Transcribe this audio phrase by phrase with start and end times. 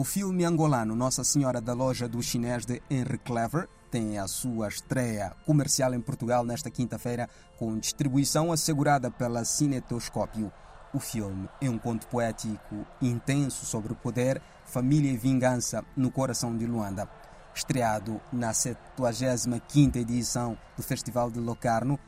[0.00, 4.66] O filme angolano Nossa Senhora da Loja do Chinês de Henry Clever tem a sua
[4.66, 7.28] estreia comercial em Portugal nesta quinta-feira,
[7.58, 10.50] com distribuição assegurada pela Cinetoscópio.
[10.94, 16.64] O filme é um conto poético intenso sobre poder, família e vingança no coração de
[16.64, 17.06] Luanda.
[17.54, 21.98] Estreado na 75ª edição do Festival de Locarno,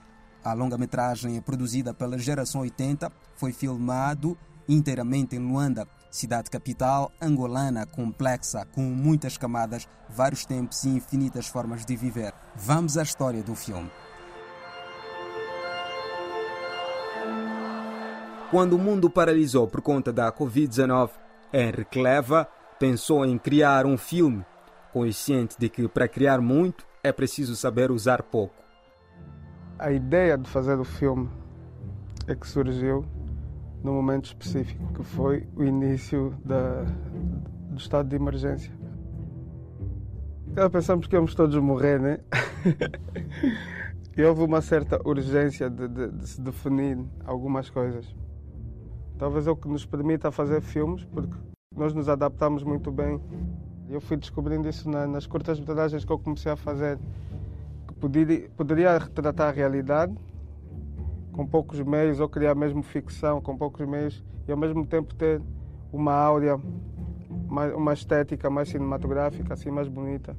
[0.43, 4.34] a longa-metragem é produzida pela Geração 80, foi filmado
[4.66, 11.87] inteiramente em Luanda, cidade capital angolana complexa, com muitas camadas, vários tempos e infinitas formas
[11.87, 12.34] de viver.
[12.55, 13.91] Vamos à história do filme.
[18.51, 21.11] Quando o mundo paralisou por conta da Covid-19,
[21.51, 22.47] Henry Cleva
[22.79, 24.45] pensou em criar um filme,
[24.92, 28.62] consciente de que para criar muito é preciso saber usar pouco.
[29.79, 31.31] A ideia de fazer o filme
[32.29, 33.06] é que surgiu
[33.83, 36.84] num momento específico, que foi o início da,
[37.70, 38.72] do estado de emergência.
[40.55, 42.20] Já pensamos que íamos todos morrer, né?
[44.16, 48.14] e houve uma certa urgência de, de, de, se definir algumas coisas.
[49.19, 51.34] Talvez é o que nos permita fazer filmes, porque
[51.74, 53.20] nós nos adaptamos muito bem.
[53.89, 56.98] Eu fui descobrindo isso na, nas curtas metragens que eu comecei a fazer,
[57.89, 60.14] que poderia, poderia retratar a realidade,
[61.33, 65.41] com poucos meios, ou criar mesmo ficção com poucos meios e ao mesmo tempo ter
[65.92, 66.61] uma áurea,
[67.74, 70.36] uma estética mais cinematográfica, assim mais bonita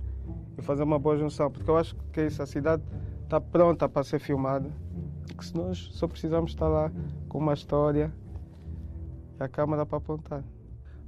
[0.57, 2.83] e fazer uma boa junção, porque eu acho que é isso, a cidade
[3.23, 4.69] está pronta para ser filmada,
[5.37, 6.91] que se nós só precisamos estar lá
[7.27, 8.13] com uma história
[9.39, 10.43] e a câmera para apontar.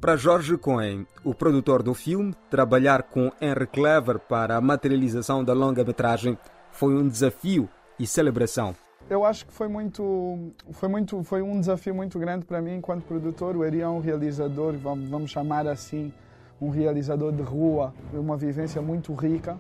[0.02, 5.54] Para Jorge Cohen, o produtor do filme, trabalhar com Henry Clever para a materialização da
[5.54, 6.38] longa-metragem
[6.72, 8.76] foi um desafio e celebração
[9.10, 13.04] eu acho que foi muito, foi muito, foi um desafio muito grande para mim enquanto
[13.04, 13.56] produtor.
[13.56, 16.12] O Eri é um realizador, vamos chamar assim,
[16.60, 19.58] um realizador de rua, uma vivência muito rica.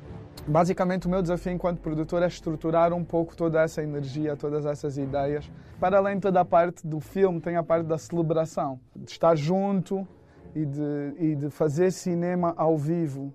[0.47, 4.97] Basicamente, o meu desafio enquanto produtor é estruturar um pouco toda essa energia, todas essas
[4.97, 5.49] ideias.
[5.79, 9.35] Para além de toda a parte do filme, tem a parte da celebração, de estar
[9.35, 10.07] junto
[10.55, 13.33] e de, e de fazer cinema ao vivo.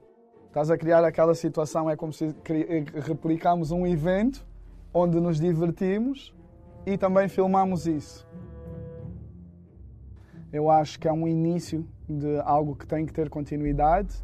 [0.48, 2.34] Estás a criar aquela situação, é como se
[3.06, 4.49] replicamos um evento
[4.92, 6.34] onde nos divertimos
[6.86, 8.26] e também filmamos isso.
[10.52, 14.14] Eu acho que é um início de algo que tem que ter continuidade.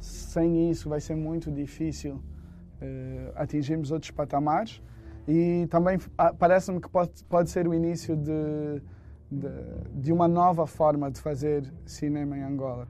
[0.00, 4.82] Sem isso vai ser muito difícil uh, atingirmos outros patamares.
[5.28, 8.82] E também ah, parece-me que pode, pode ser o início de,
[9.30, 9.48] de,
[9.94, 12.88] de uma nova forma de fazer cinema em Angola.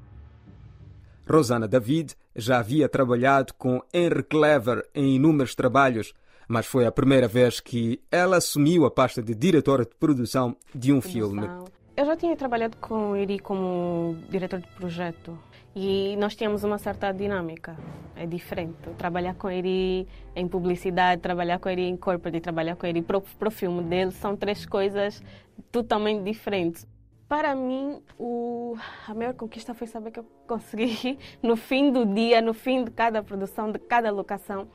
[1.29, 6.13] Rosana David já havia trabalhado com Henry Clever em inúmeros trabalhos
[6.49, 10.93] mas foi a primeira vez que ela assumiu a pasta de diretora de produção de
[10.93, 11.49] um filme.
[11.97, 15.39] Eu já tinha trabalhado com Iri como diretor de projeto
[15.77, 17.77] e nós tínhamos uma certa dinâmica.
[18.17, 18.91] É diferente.
[18.97, 23.51] Trabalhar com ele em publicidade, trabalhar com ele em corporate, trabalhar com ele para o
[23.51, 25.23] filme dele são três coisas
[25.71, 26.87] totalmente diferentes.
[27.29, 28.77] Para mim, o,
[29.09, 32.91] a maior conquista foi saber que eu consegui, no fim do dia, no fim de
[32.91, 34.69] cada produção, de cada locação,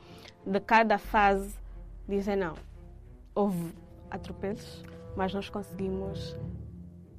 [0.44, 1.54] de cada fase,
[2.08, 2.54] dizer não.
[3.34, 3.72] Houve
[4.10, 4.84] atropelos,
[5.16, 6.36] mas nós conseguimos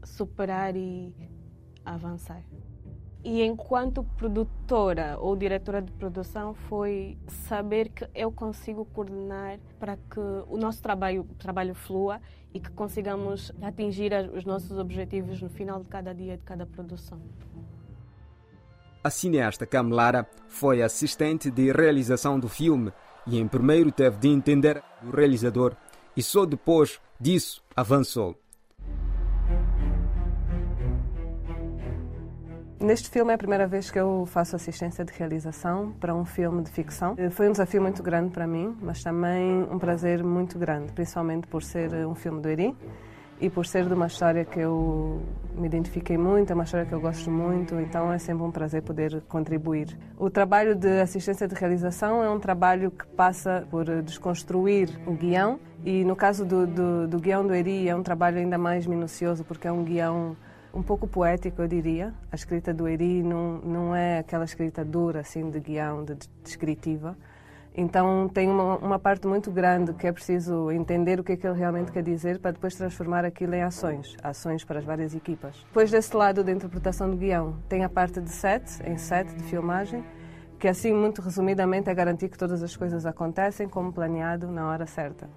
[0.03, 1.13] superar e
[1.85, 2.41] avançar.
[3.23, 10.19] E enquanto produtora ou diretora de produção foi saber que eu consigo coordenar para que
[10.47, 12.19] o nosso trabalho, trabalho flua
[12.51, 17.21] e que consigamos atingir os nossos objetivos no final de cada dia de cada produção.
[19.03, 22.91] A cineasta Camlara foi assistente de realização do filme
[23.25, 25.75] e em primeiro teve de entender o realizador
[26.15, 28.35] e só depois disso avançou.
[32.79, 36.63] Neste filme é a primeira vez que eu faço assistência de realização para um filme
[36.63, 37.15] de ficção.
[37.29, 41.61] Foi um desafio muito grande para mim, mas também um prazer muito grande, principalmente por
[41.61, 42.75] ser um filme do Eri
[43.41, 45.19] e por ser de uma história que eu
[45.55, 48.83] me identifiquei muito, é uma história que eu gosto muito, então é sempre um prazer
[48.83, 49.97] poder contribuir.
[50.17, 55.59] O trabalho de assistência de realização é um trabalho que passa por desconstruir o guião
[55.83, 59.43] e no caso do, do, do guião do Eri é um trabalho ainda mais minucioso
[59.43, 60.37] porque é um guião
[60.73, 62.13] um pouco poético, eu diria.
[62.31, 67.17] A escrita do Eri não, não é aquela escrita dura, assim, de guião, de descritiva.
[67.75, 71.47] Então tem uma, uma, parte muito grande que é preciso entender o que é que
[71.47, 75.55] ele realmente quer dizer para depois transformar aquilo em ações, ações para as várias equipas.
[75.67, 79.43] Depois desse lado da interpretação do guião, tem a parte de set, em set de
[79.43, 80.03] filmagem,
[80.59, 84.85] que assim muito resumidamente é garantir que todas as coisas acontecem como planeado na hora
[84.85, 85.29] certa.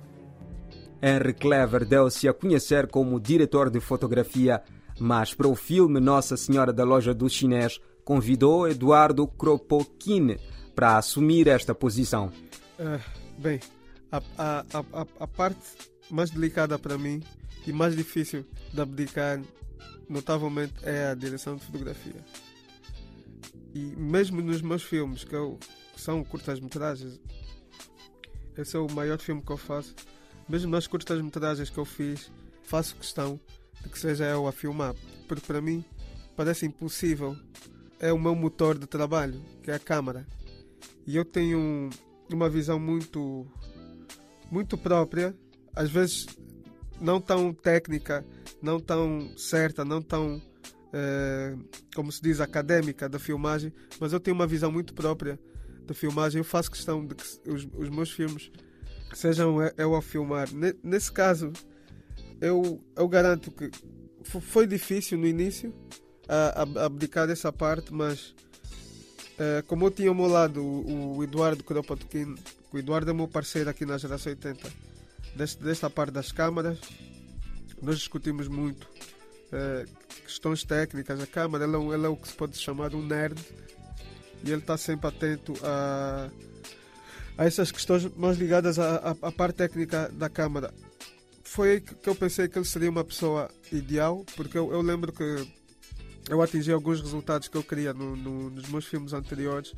[1.00, 4.60] Henry Clever deu-se a conhecer como diretor de fotografia
[4.98, 10.36] mas para o filme Nossa Senhora da Loja do Chinês convidou Eduardo Kropotkin
[10.74, 12.32] para assumir esta posição.
[12.78, 13.00] Uh,
[13.38, 13.60] bem,
[14.10, 15.60] a, a, a, a parte
[16.10, 17.22] mais delicada para mim
[17.66, 19.40] e mais difícil de abdicar,
[20.08, 22.24] notavelmente, é a direção de fotografia.
[23.74, 25.58] E mesmo nos meus filmes, que, eu,
[25.94, 27.20] que são curtas-metragens,
[28.56, 29.94] esse é o maior filme que eu faço.
[30.48, 32.30] Mesmo nas curtas-metragens que eu fiz,
[32.62, 33.40] faço questão
[33.82, 34.94] de que seja eu a filmar,
[35.26, 35.84] porque para mim
[36.36, 37.36] parece impossível.
[37.98, 40.26] É o meu motor de trabalho, que é a câmera.
[41.06, 41.90] E eu tenho
[42.32, 43.46] uma visão muito,
[44.50, 45.34] muito própria,
[45.74, 46.26] às vezes
[47.00, 48.24] não tão técnica,
[48.62, 50.40] não tão certa, não tão,
[50.92, 51.54] é,
[51.94, 55.38] como se diz, académica da filmagem, mas eu tenho uma visão muito própria
[55.86, 56.38] da filmagem.
[56.38, 58.50] Eu faço questão de que os, os meus filmes
[59.12, 60.48] sejam eu a filmar.
[60.82, 61.52] Nesse caso,
[62.40, 63.70] eu, eu garanto que
[64.24, 65.74] foi difícil no início
[66.28, 68.34] a, a abdicar dessa parte, mas
[69.38, 72.36] é, como eu tinha ao meu lado o, o Eduardo Kropotkin,
[72.72, 74.72] o Eduardo é meu parceiro aqui na geração 80,
[75.34, 76.78] deste, desta parte das câmaras,
[77.82, 78.88] nós discutimos muito
[79.52, 79.84] é,
[80.24, 81.20] questões técnicas.
[81.20, 83.40] A câmara ele, é ele é o que se pode chamar um nerd
[84.44, 86.28] e ele está sempre atento a,
[87.38, 90.72] a essas questões mais ligadas à, à, à parte técnica da câmara.
[91.42, 95.12] Foi aí que eu pensei que ele seria uma pessoa ideal, porque eu, eu lembro
[95.12, 95.46] que
[96.28, 99.74] eu atingi alguns resultados que eu queria no, no, nos meus filmes anteriores,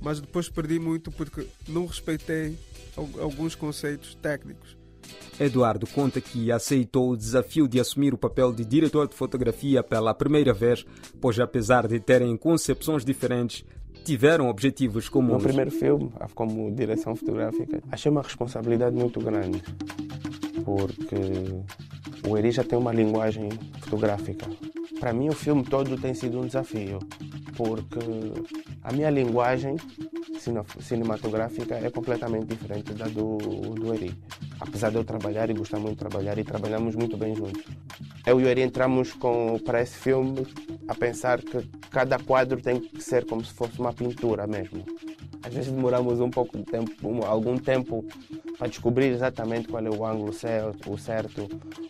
[0.00, 2.56] mas depois perdi muito porque não respeitei
[2.96, 4.76] alguns conceitos técnicos.
[5.38, 10.14] Eduardo conta que aceitou o desafio de assumir o papel de diretor de fotografia pela
[10.14, 10.84] primeira vez,
[11.20, 13.64] pois apesar de terem concepções diferentes,
[14.04, 15.42] tiveram objetivos comuns.
[15.42, 19.62] No primeiro filme, como direção fotográfica, achei uma responsabilidade muito grande,
[20.64, 21.16] porque
[22.26, 23.48] o Eri já tem uma linguagem
[23.80, 24.46] fotográfica.
[24.98, 26.98] Para mim, o filme todo tem sido um desafio,
[27.56, 27.98] porque
[28.82, 29.76] a minha linguagem
[30.80, 34.14] cinematográfica é completamente diferente da do, do Eri.
[34.60, 37.64] Apesar de eu trabalhar e gostar muito de trabalhar, e trabalhamos muito bem juntos.
[38.24, 40.46] Eu e o Eri entramos com, para esse filme
[40.86, 44.84] a pensar que cada quadro tem que ser como se fosse uma pintura mesmo.
[45.44, 48.04] Às vezes demoramos um pouco de tempo, um, algum tempo
[48.56, 51.48] para descobrir exatamente qual é o ângulo certo, o certo,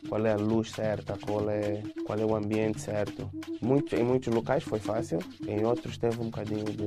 [0.08, 3.30] qual é a luz certa, qual é, qual é o ambiente certo.
[3.60, 6.84] Muito, em muitos locais foi fácil, em outros teve um bocadinho de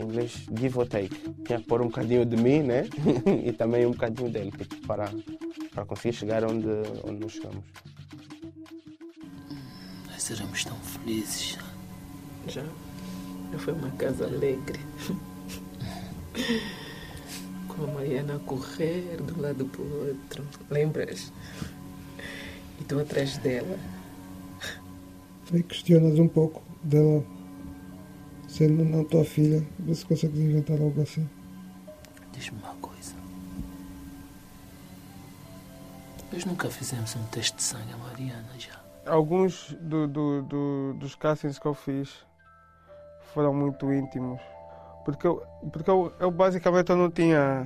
[0.00, 1.14] em inglês give or take.
[1.44, 2.84] Tinha que pôr um bocadinho de mim, né?
[3.44, 5.10] e também um bocadinho dele, tipo, para,
[5.74, 6.68] para conseguir chegar onde,
[7.04, 7.64] onde nós chegamos.
[10.10, 11.58] Nós éramos tão felizes.
[12.48, 12.64] Já.
[13.58, 14.80] Foi uma casa alegre.
[17.68, 20.46] Com a Mariana a correr de um lado para o outro.
[20.70, 21.32] Lembras?
[22.80, 23.78] E tu atrás dela.
[25.52, 27.24] Aí questionas um pouco dela
[28.48, 29.66] sendo não tua filha.
[29.78, 31.28] Vê se consegues inventar algo assim.
[32.32, 33.14] Diz-me uma coisa.
[36.32, 38.78] Nós nunca fizemos um teste de sangue a Mariana já.
[39.06, 42.10] Alguns do, do, do, dos castings que eu fiz
[43.32, 44.40] foram muito íntimos
[45.06, 45.40] porque eu,
[45.72, 47.64] porque eu, eu basicamente eu não tinha.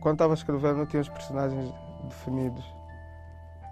[0.00, 1.70] Quando estava escrevendo, não tinha os personagens
[2.04, 2.64] definidos.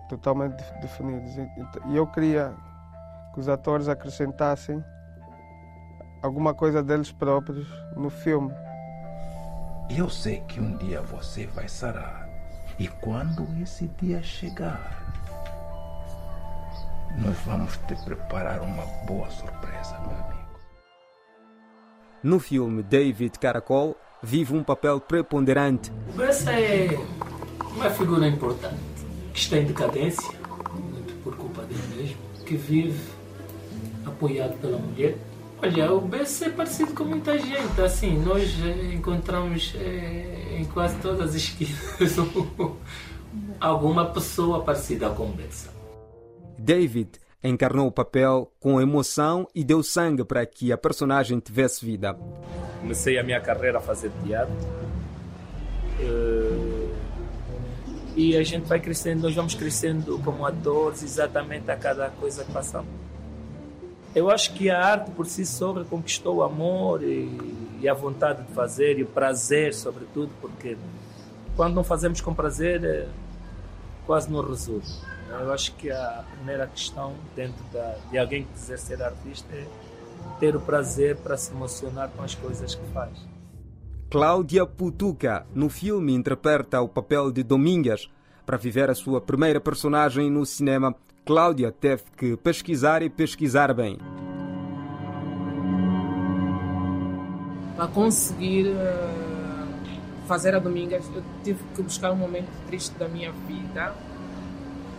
[0.07, 1.35] Totalmente definidos.
[1.87, 2.55] E eu queria
[3.33, 4.85] que os atores acrescentassem
[6.23, 7.67] alguma coisa deles próprios
[7.97, 8.53] no filme.
[9.89, 12.29] Eu sei que um dia você vai sarar.
[12.79, 14.93] E quando esse dia chegar,
[17.17, 20.36] nós vamos te preparar uma boa surpresa, meu amigo.
[22.27, 25.93] No filme, David Caracol vive um papel preponderante.
[26.19, 26.99] Essa é
[27.73, 28.83] uma figura importante,
[29.33, 30.29] que está em decadência,
[30.75, 32.99] muito por culpa dele mesmo, que vive
[34.05, 35.17] apoiado pela mulher.
[35.63, 38.53] Olha, o BC é parecido com muita gente, assim, nós
[38.93, 41.79] encontramos é, em quase todas as esquinas
[43.61, 45.73] alguma pessoa parecida com o Bessa.
[46.59, 52.17] David encarnou o papel com emoção e deu sangue para que a personagem tivesse vida.
[52.81, 54.55] Comecei a minha carreira a fazer teatro.
[56.01, 56.87] Eh,
[58.17, 62.53] e a gente vai crescendo, nós vamos crescendo como atores exatamente a cada coisa que
[62.53, 62.89] passamos.
[64.15, 67.29] Eu acho que a arte por si só reconquistou o amor e,
[67.83, 70.79] e a vontade de fazer e o prazer, sobretudo, porque
[71.55, 73.07] quando não fazemos com prazer, eh,
[74.07, 75.16] quase não resulta.
[75.29, 79.67] Eu acho que a primeira questão dentro da, de alguém que quiser ser artista é
[80.39, 83.13] ter o prazer para se emocionar com as coisas que faz.
[84.11, 88.09] Cláudia Putuca, no filme, interpreta o papel de Domingas.
[88.45, 93.99] Para viver a sua primeira personagem no cinema, Cláudia teve que pesquisar e pesquisar bem.
[97.75, 103.33] Para conseguir uh, fazer a Domingas, eu tive que buscar um momento triste da minha
[103.33, 103.93] vida.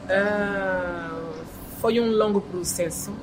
[0.07, 1.43] Uh,
[1.79, 3.13] foi um longo processo.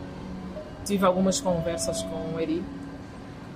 [0.85, 2.63] Tive algumas conversas com o Eri.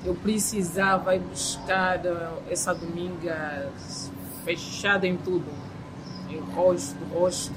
[0.04, 4.11] Eu precisava ir buscar uh, essa Domingas
[4.44, 5.47] fechada em tudo
[6.30, 7.54] em rosto, rosto,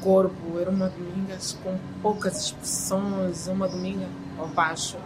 [0.00, 0.58] corpo.
[0.58, 4.06] Era uma dominga com poucas expressões, uma dominga
[4.38, 4.96] ao baixo.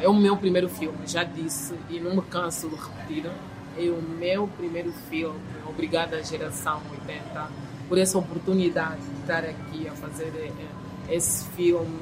[0.00, 3.30] É o meu primeiro filme, já disse, e não me canso de repetir.
[3.78, 5.40] É o meu primeiro filme.
[5.66, 12.00] Obrigada geração 80 por essa oportunidade de estar aqui a fazer eh, esse filme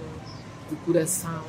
[0.69, 1.43] de coração.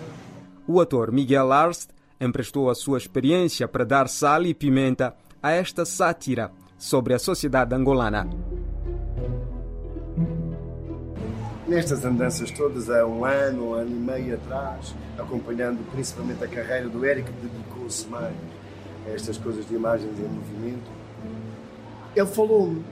[0.68, 1.88] O ator Miguel Lars
[2.20, 7.76] emprestou a sua experiência para dar sal e pimenta a esta sátira sobre a sociedade
[7.76, 8.28] angolana.
[11.68, 16.90] Nestas andanças todas, há um ano, um ano e meio atrás, acompanhando principalmente a carreira
[16.90, 18.34] do Eric, que dedicou-se mais
[19.06, 20.90] a estas coisas de imagens em movimento,
[22.16, 22.84] ele falou-me: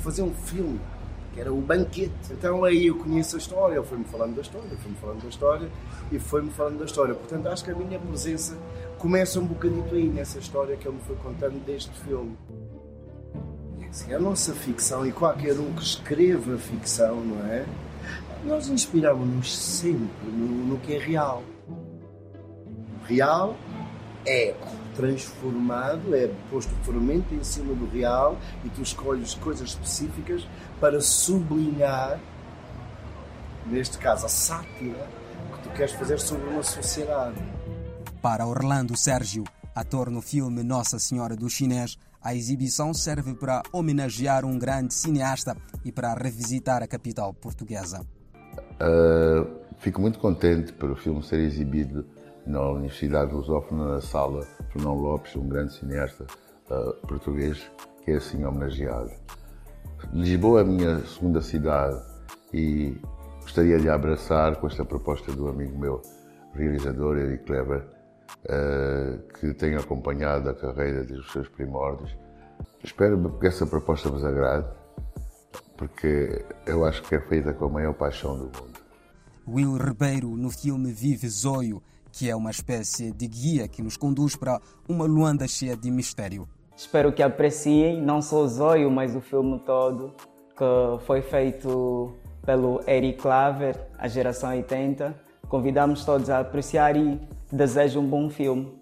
[0.00, 0.80] fazer um filme
[1.32, 2.12] que era o banquete.
[2.30, 5.68] Então aí eu conheço a história, ele foi-me falando da história, foi-me falando da história
[6.10, 7.14] e foi-me falando da história.
[7.14, 8.56] Portanto, acho que a minha presença
[8.98, 12.36] começa um bocadito aí nessa história que ele me foi contando deste filme.
[13.88, 17.66] Assim, a nossa ficção e qualquer um que escreva ficção, não é?
[18.44, 21.42] Nós inspiramos-nos sempre no, no que é real.
[23.04, 23.56] Real
[24.24, 24.54] é
[24.94, 30.46] transformado, é posto fermento em cima do real e tu escolhes coisas específicas
[30.80, 32.20] para sublinhar,
[33.66, 35.08] neste caso, a sátira
[35.54, 37.42] que tu queres fazer sobre uma sociedade.
[38.22, 39.44] Para Orlando Sérgio,
[39.74, 45.56] ator no filme Nossa Senhora do Chinês, a exibição serve para homenagear um grande cineasta
[45.84, 48.04] e para revisitar a capital portuguesa.
[48.80, 49.46] Uh,
[49.78, 52.04] fico muito contente pelo filme ser exibido
[52.50, 56.26] na Universidade Lusófona, na sala Fernão Lopes, um grande cineasta
[56.70, 57.70] uh, português,
[58.04, 59.10] que é assim homenageado.
[60.12, 62.00] Lisboa é a minha segunda cidade
[62.52, 62.96] e
[63.42, 66.02] gostaria de abraçar com esta proposta do amigo meu,
[66.54, 67.86] realizador Eric Kleber,
[68.44, 72.16] uh, que tem acompanhado a carreira desde os seus primórdios.
[72.82, 74.66] Espero que essa proposta vos agrade,
[75.76, 78.80] porque eu acho que é feita com a maior paixão do mundo.
[79.46, 84.36] Will Ribeiro, no filme Vive Zoio, que é uma espécie de guia que nos conduz
[84.36, 86.48] para uma Luanda cheia de mistério.
[86.76, 90.14] Espero que apreciem não só o Zoio, mas o filme todo,
[90.56, 92.14] que foi feito
[92.44, 95.14] pelo Eric Claver, a geração 80.
[95.48, 97.20] Convidamos todos a apreciar e
[97.52, 98.72] desejo um bom filme.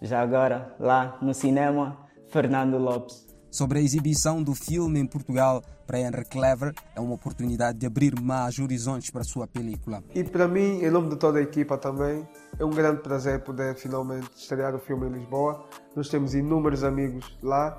[0.00, 1.96] Já agora, lá no cinema,
[2.28, 3.31] Fernando Lopes.
[3.52, 8.18] Sobre a exibição do filme em Portugal para Henry Clever, é uma oportunidade de abrir
[8.18, 10.02] mais horizontes para a sua película.
[10.14, 12.26] E para mim, em nome de toda a equipa também,
[12.58, 15.66] é um grande prazer poder finalmente estrear o filme em Lisboa.
[15.94, 17.76] Nós temos inúmeros amigos lá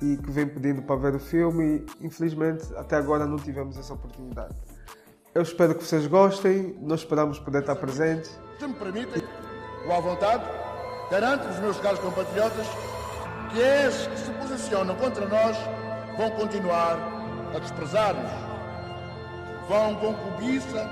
[0.00, 3.94] e que vêm pedindo para ver o filme e infelizmente até agora não tivemos essa
[3.94, 4.54] oportunidade.
[5.34, 8.38] Eu espero que vocês gostem, nós esperamos poder estar presentes.
[8.60, 9.20] Se me permitem,
[9.84, 10.44] com a vontade,
[11.10, 12.68] garanto aos meus caros compatriotas
[13.50, 15.56] que esses que se posicionam contra nós
[16.16, 16.98] vão continuar
[17.54, 18.30] a desprezar-nos.
[19.68, 20.88] Vão com cobiça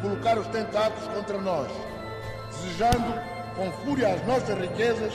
[0.00, 1.70] colocar os tentáculos contra nós,
[2.50, 3.14] desejando
[3.56, 5.14] com fúria as nossas riquezas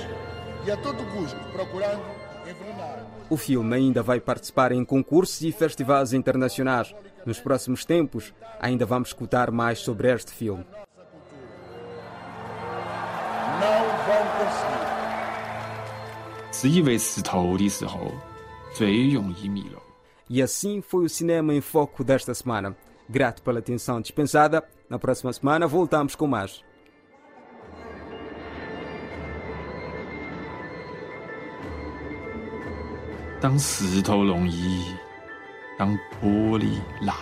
[0.65, 2.03] e a todo custo procurando
[2.49, 3.05] envenenar.
[3.29, 6.93] O filme ainda vai participar em concursos e festivais internacionais.
[7.25, 10.65] Nos próximos tempos, ainda vamos escutar mais sobre este filme.
[16.54, 18.12] 只以为死头的时候
[18.74, 19.78] 最容易迷路。
[20.28, 22.76] E assim foi o Cinema em Foco desta semana.
[23.08, 24.62] Grato pela atenção dispensada.
[24.88, 26.62] Na próxima semana voltamos com mais.
[33.40, 34.84] 当石头容易，
[35.78, 37.16] 当玻璃烂。